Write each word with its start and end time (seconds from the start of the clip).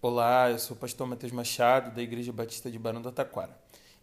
Olá, 0.00 0.48
eu 0.48 0.60
sou 0.60 0.76
o 0.76 0.78
pastor 0.78 1.08
Matheus 1.08 1.32
Machado, 1.32 1.92
da 1.92 2.00
Igreja 2.00 2.32
Batista 2.32 2.70
de 2.70 2.78
Barão 2.78 3.02
do 3.02 3.10
Taquara. 3.10 3.50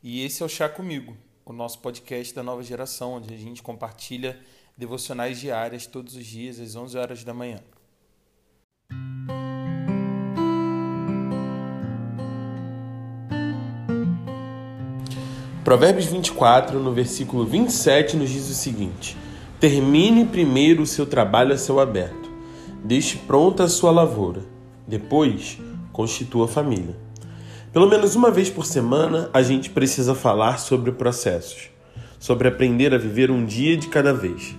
E 0.04 0.26
esse 0.26 0.44
é 0.44 0.46
o 0.46 0.50
Chá 0.50 0.68
Comigo, 0.68 1.16
o 1.46 1.54
nosso 1.54 1.80
podcast 1.80 2.36
da 2.36 2.44
nova 2.44 2.62
geração, 2.62 3.14
onde 3.14 3.34
a 3.34 3.38
gente 3.38 3.64
compartilha 3.64 4.38
devocionais 4.78 5.40
diárias 5.40 5.86
todos 5.86 6.18
os 6.18 6.26
dias 6.26 6.60
às 6.60 6.76
11 6.76 6.98
horas 6.98 7.24
da 7.24 7.34
manhã. 7.34 7.62
Provérbios 15.64 16.08
24, 16.08 16.78
no 16.78 16.92
versículo 16.92 17.46
27, 17.46 18.18
nos 18.18 18.30
diz 18.30 18.50
o 18.50 18.54
seguinte: 18.54 19.16
Termine 19.62 20.26
primeiro 20.26 20.84
o 20.84 20.86
seu 20.86 21.06
trabalho 21.06 21.54
a 21.54 21.58
céu 21.58 21.80
aberto, 21.80 22.30
deixe 22.84 23.18
pronta 23.20 23.64
a 23.64 23.70
sua 23.70 23.92
lavoura, 23.92 24.44
depois 24.86 25.58
constitua 25.96 26.44
a 26.44 26.48
família. 26.50 26.94
Pelo 27.72 27.88
menos 27.88 28.16
uma 28.16 28.30
vez 28.30 28.50
por 28.50 28.66
semana, 28.66 29.30
a 29.34 29.42
gente 29.42 29.70
precisa 29.70 30.14
falar 30.14 30.60
sobre 30.60 30.92
processos, 30.92 31.70
sobre 32.20 32.50
aprender 32.50 32.94
a 32.94 32.98
viver 32.98 33.32
um 33.32 33.46
dia 33.46 33.78
de 33.78 33.88
cada 33.88 34.14
vez, 34.14 34.54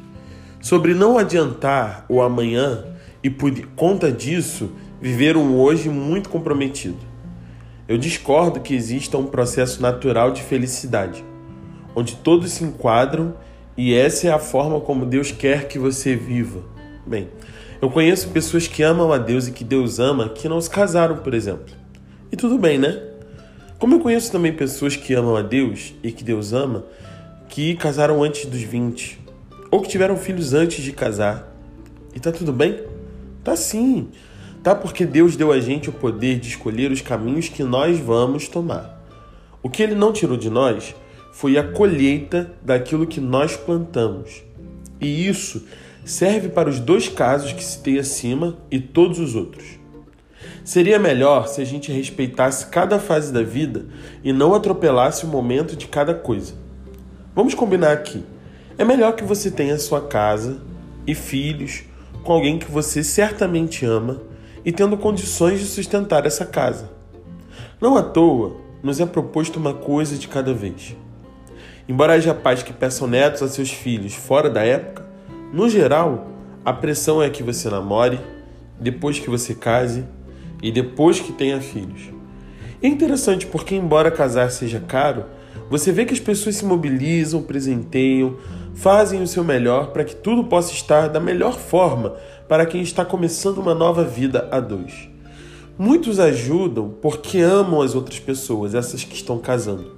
sobre 0.63 0.95
não 0.95 1.19
adiantar 1.19 2.07
o 2.09 2.23
amanhã 2.23 2.87
e, 3.23 3.29
por 3.29 3.53
conta 3.77 4.11
disso, 4.11 4.71
viver 4.99 5.37
um 5.37 5.59
hoje 5.59 5.91
muito 5.91 6.31
comprometido. 6.31 6.99
Eu 7.87 7.99
discordo 7.99 8.61
que 8.61 8.75
exista 8.75 9.19
um 9.19 9.27
processo 9.27 9.83
natural 9.83 10.31
de 10.31 10.43
felicidade, 10.43 11.23
onde 11.95 12.17
todos 12.17 12.51
se 12.51 12.65
enquadram 12.65 13.35
e 13.77 13.93
essa 13.93 14.29
é 14.29 14.33
a 14.33 14.39
forma 14.39 14.81
como 14.81 15.05
Deus 15.05 15.31
quer 15.33 15.69
que 15.69 15.79
você 15.79 16.17
viva. 16.17 16.63
Bem, 17.07 17.29
eu 17.81 17.91
conheço 17.91 18.29
pessoas 18.29 18.67
que 18.67 18.83
amam 18.83 19.13
a 19.13 19.19
Deus 19.19 19.49
e 19.49 19.53
que 19.53 19.65
Deus 19.65 19.99
ama 19.99 20.29
que 20.29 20.49
não 20.49 20.61
se 20.61 20.71
casaram, 20.71 21.19
por 21.19 21.35
exemplo. 21.35 21.75
E 22.33 22.37
tudo 22.37 22.59
bem, 22.59 22.79
né? 22.79 23.03
Como 23.79 23.95
eu 23.95 24.01
conheço 24.01 24.33
também 24.33 24.53
pessoas 24.53 24.97
que 24.97 25.13
amam 25.13 25.37
a 25.37 25.43
Deus 25.43 25.95
e 26.03 26.11
que 26.11 26.25
Deus 26.25 26.53
ama 26.53 26.85
que 27.49 27.75
casaram 27.77 28.23
antes 28.23 28.47
dos 28.47 28.63
20 28.63 29.21
ou 29.71 29.81
que 29.81 29.89
tiveram 29.89 30.17
filhos 30.17 30.55
antes 30.55 30.83
de 30.83 30.93
casar. 30.93 31.53
E 32.15 32.21
tá 32.21 32.33
tudo 32.33 32.53
bem? 32.53 32.81
Tá 33.45 33.55
sim. 33.55 34.09
Tá 34.63 34.75
porque 34.75 35.05
Deus 35.05 35.37
deu 35.37 35.53
a 35.53 35.61
gente 35.61 35.91
o 35.91 35.93
poder 35.93 36.41
de 36.41 36.49
escolher 36.49 36.91
os 36.91 37.01
caminhos 37.01 37.49
que 37.49 37.63
nós 37.63 37.99
vamos 37.99 38.49
tomar. 38.49 39.05
O 39.63 39.69
que 39.69 39.83
ele 39.83 39.95
não 39.95 40.13
tirou 40.13 40.37
de 40.37 40.49
nós 40.49 40.95
foi 41.33 41.59
a 41.59 41.63
colheita 41.63 42.51
daquilo 42.63 43.07
que 43.07 43.21
nós 43.21 43.57
plantamos. 43.57 44.43
E 45.01 45.29
isso 45.29 45.65
serve 46.07 46.49
para 46.49 46.71
os 46.71 46.79
dois 46.79 47.09
casos 47.09 47.53
que 47.53 47.65
citei 47.65 47.99
acima 47.99 48.57
e 48.71 48.79
todos 48.79 49.19
os 49.19 49.35
outros. 49.35 49.65
Seria 50.65 51.01
melhor 51.01 51.49
se 51.49 51.61
a 51.61 51.65
gente 51.65 51.91
respeitasse 51.91 52.67
cada 52.67 53.01
fase 53.01 53.33
da 53.33 53.43
vida 53.43 53.87
e 54.23 54.33
não 54.33 54.55
atropelasse 54.55 55.25
o 55.25 55.29
momento 55.29 55.75
de 55.75 55.89
cada 55.89 56.15
coisa. 56.15 56.55
Vamos 57.35 57.55
combinar 57.55 57.91
aqui. 57.91 58.25
É 58.79 58.85
melhor 58.85 59.17
que 59.17 59.25
você 59.25 59.51
tenha 59.51 59.77
sua 59.79 60.01
casa 60.01 60.61
e 61.07 61.15
filhos 61.15 61.83
com 62.23 62.33
alguém 62.33 62.57
que 62.57 62.71
você 62.71 63.03
certamente 63.03 63.85
ama 63.85 64.23
e 64.65 64.71
tendo 64.71 64.97
condições 64.97 65.59
de 65.59 65.67
sustentar 65.67 66.25
essa 66.25 66.47
casa. 66.47 66.89
Não 67.81 67.97
à 67.97 68.03
toa, 68.03 68.57
nos 68.81 69.01
é 69.01 69.07
proposto 69.07 69.57
uma 69.57 69.75
coisa 69.75 70.17
de 70.17 70.29
cada 70.29 70.55
vez. 70.55 70.97
Embora 71.89 72.13
haja 72.13 72.33
pais 72.33 72.63
que 72.63 72.73
peçam 72.73 73.09
netos 73.09 73.43
a 73.43 73.49
seus 73.49 73.73
filhos 73.73 74.15
fora 74.15 74.49
da 74.49 74.63
época, 74.63 75.06
no 75.53 75.69
geral, 75.69 76.27
a 76.65 76.73
pressão 76.73 77.23
é 77.23 77.31
que 77.31 77.43
você 77.43 77.69
namore, 77.71 78.19
depois 78.81 79.19
que 79.19 79.31
você 79.31 79.55
case 79.55 80.05
e 80.63 80.71
depois 80.73 81.21
que 81.21 81.33
tenha 81.33 81.61
filhos. 81.61 82.11
É 82.83 82.89
interessante 82.89 83.47
porque, 83.47 83.75
embora 83.75 84.11
casar 84.11 84.51
seja 84.51 84.81
caro, 84.81 85.25
você 85.71 85.91
vê 85.91 86.05
que 86.05 86.13
as 86.13 86.21
pessoas 86.21 86.57
se 86.57 86.65
mobilizam, 86.65 87.43
presenteiam, 87.43 88.37
fazem 88.75 89.23
o 89.23 89.27
seu 89.27 89.43
melhor 89.43 89.89
para 89.89 90.05
que 90.05 90.15
tudo 90.15 90.45
possa 90.45 90.73
estar 90.73 91.09
da 91.09 91.19
melhor 91.19 91.55
forma 91.55 92.15
para 92.49 92.67
quem 92.67 92.83
está 92.83 93.05
começando 93.05 93.59
uma 93.59 93.75
nova 93.75 94.05
vida 94.05 94.49
a 94.53 94.61
dois. 94.61 95.09
Muitos 95.79 96.19
ajudam 96.19 96.95
porque 97.03 97.39
amam 97.39 97.83
as 97.83 97.95
outras 97.95 98.19
pessoas, 98.19 98.75
essas 98.75 99.05
que 99.05 99.15
estão 99.15 99.39
casando. 99.39 99.97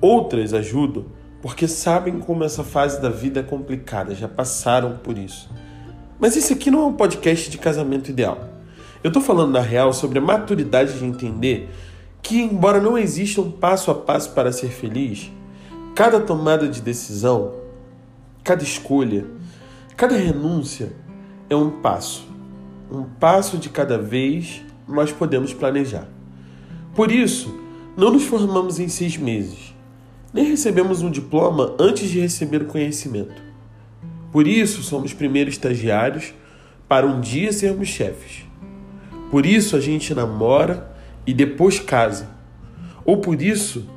Outras 0.00 0.54
ajudam 0.54 1.06
porque 1.42 1.66
sabem 1.66 2.18
como 2.20 2.44
essa 2.44 2.62
fase 2.62 3.00
da 3.00 3.08
vida 3.08 3.40
é 3.40 3.42
complicada, 3.42 4.14
já 4.14 4.28
passaram 4.28 4.98
por 4.98 5.16
isso. 5.16 5.50
Mas 6.18 6.36
esse 6.36 6.52
aqui 6.52 6.70
não 6.70 6.82
é 6.82 6.86
um 6.86 6.92
podcast 6.92 7.50
de 7.50 7.56
casamento 7.56 8.10
ideal. 8.10 8.48
Eu 9.02 9.08
estou 9.08 9.22
falando 9.22 9.52
na 9.52 9.60
real 9.60 9.92
sobre 9.94 10.18
a 10.18 10.22
maturidade 10.22 10.98
de 10.98 11.04
entender 11.04 11.70
que, 12.20 12.42
embora 12.42 12.80
não 12.80 12.98
exista 12.98 13.40
um 13.40 13.50
passo 13.50 13.90
a 13.90 13.94
passo 13.94 14.32
para 14.32 14.52
ser 14.52 14.68
feliz, 14.68 15.32
cada 15.94 16.20
tomada 16.20 16.68
de 16.68 16.82
decisão, 16.82 17.54
cada 18.44 18.62
escolha, 18.62 19.26
cada 19.96 20.16
renúncia 20.16 20.92
é 21.48 21.56
um 21.56 21.70
passo. 21.80 22.28
Um 22.92 23.04
passo 23.04 23.56
de 23.56 23.70
cada 23.70 23.96
vez 23.96 24.62
nós 24.86 25.10
podemos 25.10 25.54
planejar. 25.54 26.06
Por 26.94 27.10
isso, 27.10 27.58
não 27.96 28.12
nos 28.12 28.24
formamos 28.24 28.78
em 28.78 28.88
seis 28.88 29.16
meses 29.16 29.74
nem 30.32 30.44
recebemos 30.44 31.02
um 31.02 31.10
diploma 31.10 31.74
antes 31.78 32.08
de 32.08 32.20
receber 32.20 32.62
o 32.62 32.66
conhecimento. 32.66 33.42
Por 34.30 34.46
isso, 34.46 34.82
somos 34.82 35.12
primeiros 35.12 35.54
estagiários 35.54 36.32
para 36.88 37.06
um 37.06 37.20
dia 37.20 37.52
sermos 37.52 37.88
chefes. 37.88 38.44
Por 39.30 39.44
isso, 39.44 39.76
a 39.76 39.80
gente 39.80 40.14
namora 40.14 40.90
e 41.26 41.34
depois 41.34 41.78
casa. 41.78 42.28
Ou 43.04 43.18
por 43.18 43.40
isso, 43.42 43.88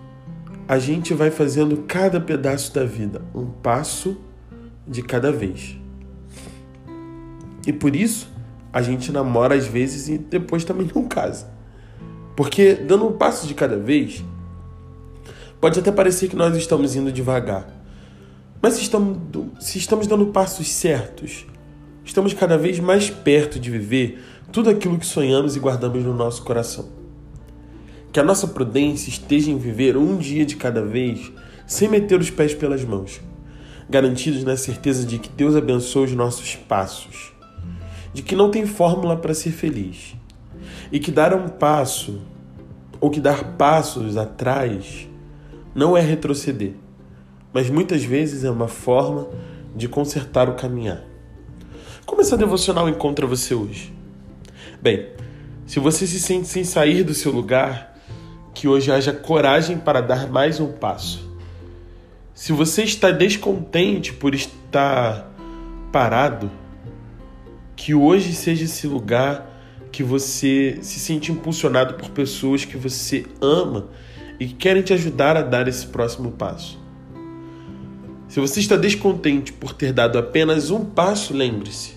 a 0.68 0.80
gente 0.80 1.14
vai 1.14 1.30
fazendo 1.30 1.78
cada 1.88 2.20
pedaço 2.20 2.74
da 2.74 2.84
vida, 2.84 3.22
um 3.34 3.46
passo 3.46 4.18
de 4.88 5.02
cada 5.02 5.32
vez. 5.32 5.78
E 7.66 7.72
por 7.72 7.96
isso, 7.96 8.30
a 8.72 8.82
gente 8.82 9.12
namora 9.12 9.56
às 9.56 9.68
vezes 9.68 10.08
e 10.10 10.18
depois 10.18 10.64
também 10.64 10.90
não 10.94 11.08
casa. 11.08 11.48
Porque 12.36 12.74
dando 12.74 13.08
um 13.08 13.12
passo 13.14 13.46
de 13.46 13.54
cada 13.54 13.78
vez, 13.78 14.24
Pode 15.64 15.80
até 15.80 15.94
parecer 15.94 16.28
que 16.28 16.36
nós 16.36 16.54
estamos 16.58 16.94
indo 16.94 17.10
devagar, 17.10 17.66
mas 18.62 18.74
se 18.74 18.82
estamos, 18.82 19.18
se 19.62 19.78
estamos 19.78 20.08
dando 20.08 20.26
passos 20.26 20.68
certos, 20.68 21.46
estamos 22.04 22.34
cada 22.34 22.58
vez 22.58 22.82
mais 22.82 23.10
perto 23.10 23.58
de 23.58 23.72
viver 23.72 24.22
tudo 24.52 24.70
aquilo 24.70 25.00
que 25.00 25.06
sonhamos 25.06 25.56
e 25.56 25.62
guardamos 25.62 26.04
no 26.04 26.14
nosso 26.14 26.44
coração. 26.44 26.90
Que 28.12 28.20
a 28.20 28.24
nossa 28.26 28.46
prudência 28.46 29.10
esteja 29.10 29.52
em 29.52 29.58
viver 29.58 29.96
um 29.96 30.18
dia 30.18 30.46
de 30.46 30.58
cada 30.58 30.84
vez, 30.84 31.32
sem 31.66 31.88
meter 31.88 32.20
os 32.20 32.30
pés 32.30 32.54
pelas 32.54 32.84
mãos, 32.84 33.22
garantidos 33.90 34.44
na 34.44 34.58
certeza 34.58 35.06
de 35.06 35.18
que 35.18 35.30
Deus 35.30 35.56
abençoa 35.56 36.04
os 36.04 36.12
nossos 36.12 36.58
passos, 36.58 37.32
de 38.14 38.22
que 38.22 38.36
não 38.36 38.52
tem 38.52 38.66
fórmula 38.66 39.16
para 39.16 39.34
ser 39.34 39.52
feliz, 39.52 40.14
e 40.92 41.00
que 41.00 41.10
dar 41.10 41.34
um 41.34 41.48
passo, 41.48 42.20
ou 43.00 43.10
que 43.10 43.22
dar 43.22 43.56
passos 43.56 44.18
atrás, 44.18 45.08
não 45.74 45.98
é 45.98 46.02
retroceder, 46.02 46.74
mas 47.52 47.70
muitas 47.70 48.04
vezes 48.04 48.44
é 48.44 48.52
uma 48.52 48.68
forma 48.68 49.30
de 49.76 49.88
consertar 49.88 50.50
o 50.50 50.56
caminhar. 50.56 51.04
Como 52.06 52.22
essa 52.22 52.38
devocional 52.38 52.88
encontra 52.88 53.26
você 53.26 53.56
hoje? 53.56 53.94
Bem, 54.82 55.08
se 55.66 55.80
você 55.80 56.06
se 56.06 56.20
sente 56.20 56.48
sem 56.48 56.64
sair 56.64 57.04
do 57.04 57.14
seu 57.14 57.32
lugar, 57.32 57.98
que 58.54 58.68
hoje 58.68 58.92
haja 58.92 59.12
coragem 59.12 59.78
para 59.78 60.02
dar 60.02 60.30
mais 60.30 60.60
um 60.60 60.72
passo. 60.72 61.32
Se 62.34 62.52
você 62.52 62.84
está 62.84 63.12
descontente 63.12 64.14
por 64.14 64.36
estar 64.36 65.32
parado, 65.92 66.52
que 67.76 67.94
hoje 67.94 68.34
seja 68.34 68.66
esse 68.66 68.88
lugar 68.88 69.50
que 69.92 70.04
você 70.04 70.80
se 70.82 71.00
sente 71.00 71.32
impulsionado 71.32 71.94
por 71.96 72.10
pessoas 72.10 72.66
que 72.66 72.78
você 72.78 73.26
ama 73.42 73.90
e 74.40 74.48
que 74.48 74.54
querem 74.54 74.82
te 74.82 74.94
ajudar 74.94 75.38
a 75.38 75.42
dar 75.42 75.68
esse 75.68 75.88
próximo 75.88 76.32
passo. 76.32 76.80
Se 78.28 78.40
você 78.40 78.60
está 78.60 78.76
descontente 78.76 79.54
por 79.54 79.74
ter 79.74 79.94
dado 79.94 80.18
apenas 80.18 80.72
um 80.72 80.84
passo, 80.84 81.34
lembre-se: 81.34 81.96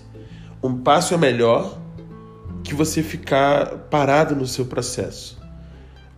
um 0.61 0.77
passo 0.77 1.13
é 1.13 1.17
melhor 1.17 1.79
que 2.63 2.75
você 2.75 3.01
ficar 3.01 3.65
parado 3.89 4.35
no 4.35 4.45
seu 4.45 4.65
processo. 4.65 5.37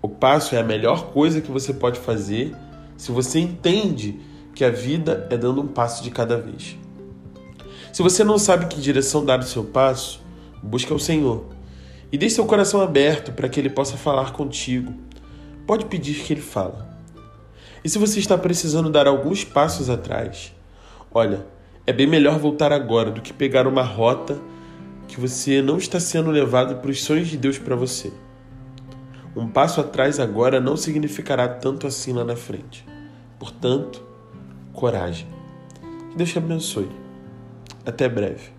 O 0.02 0.10
passo 0.10 0.56
é 0.56 0.60
a 0.60 0.64
melhor 0.64 1.12
coisa 1.12 1.42
que 1.42 1.52
você 1.52 1.74
pode 1.74 2.00
fazer 2.00 2.56
se 2.98 3.12
você 3.12 3.40
entende 3.40 4.20
que 4.54 4.66
a 4.66 4.70
vida 4.70 5.28
é 5.30 5.38
dando 5.38 5.62
um 5.62 5.68
passo 5.68 6.04
de 6.04 6.12
cada 6.12 6.38
vez. 6.38 6.78
Se 7.94 8.02
você 8.02 8.24
não 8.24 8.38
sabe 8.38 8.68
que 8.68 8.82
direção 8.82 9.24
dar 9.24 9.40
o 9.40 9.44
seu 9.44 9.64
passo, 9.64 10.22
busque 10.62 10.94
o 10.94 11.00
Senhor 11.00 11.46
e 12.12 12.18
deixe 12.18 12.36
seu 12.36 12.46
coração 12.46 12.82
aberto 12.82 13.32
para 13.32 13.48
que 13.48 13.60
Ele 13.60 13.70
possa 13.70 13.96
falar 13.96 14.34
contigo 14.34 14.94
pode 15.70 15.86
pedir 15.86 16.24
que 16.24 16.34
ele 16.34 16.42
fala. 16.42 16.90
E 17.84 17.90
se 17.90 18.00
você 18.00 18.18
está 18.18 18.36
precisando 18.36 18.90
dar 18.90 19.06
alguns 19.06 19.44
passos 19.44 19.88
atrás, 19.88 20.52
olha, 21.12 21.46
é 21.86 21.94
bem 21.94 22.08
melhor 22.08 22.40
voltar 22.40 22.74
agora 22.74 23.12
do 23.12 23.22
que 23.22 23.32
pegar 23.32 23.68
uma 23.68 23.84
rota 23.84 24.42
que 25.08 25.20
você 25.20 25.62
não 25.62 25.78
está 25.78 26.00
sendo 26.00 26.32
levado 26.32 26.78
para 26.78 26.90
os 26.90 27.04
sonhos 27.04 27.28
de 27.28 27.38
Deus 27.38 27.60
para 27.60 27.76
você. 27.76 28.12
Um 29.36 29.48
passo 29.48 29.80
atrás 29.80 30.20
agora 30.20 30.60
não 30.60 30.76
significará 30.76 31.48
tanto 31.48 31.86
assim 31.86 32.14
lá 32.14 32.24
na 32.24 32.36
frente. 32.36 32.84
Portanto, 33.38 34.02
coragem. 34.74 35.28
Que 36.10 36.18
Deus 36.18 36.32
te 36.32 36.40
abençoe. 36.40 36.90
Até 37.86 38.10
breve. 38.10 38.59